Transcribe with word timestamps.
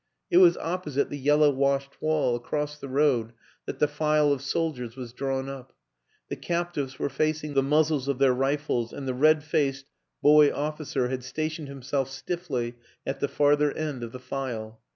It 0.31 0.37
was 0.37 0.57
opposite 0.57 1.11
the 1.11 1.15
yellow 1.19 1.51
washed 1.51 2.01
wall, 2.01 2.35
across 2.35 2.75
the 2.79 2.87
road, 2.87 3.33
that 3.67 3.77
the 3.77 3.87
file 3.87 4.31
of 4.31 4.41
sol 4.41 4.73
diers 4.73 4.95
was 4.95 5.13
drawn 5.13 5.47
up; 5.47 5.73
the 6.27 6.35
captives 6.35 6.97
were 6.97 7.07
facing 7.07 7.53
the 7.53 7.61
muzzles 7.61 8.07
of 8.07 8.17
their 8.17 8.33
rifles 8.33 8.93
and 8.93 9.07
the 9.07 9.13
red 9.13 9.43
faced 9.43 9.85
boy 10.19 10.49
of 10.49 10.75
ficer 10.79 11.11
had 11.11 11.23
stationed 11.23 11.67
himself 11.67 12.09
stiffly 12.09 12.77
at 13.05 13.19
the 13.19 13.27
farther 13.27 13.71
end 13.73 14.01
of 14.01 14.11
the 14.11 14.17
file. 14.19 14.79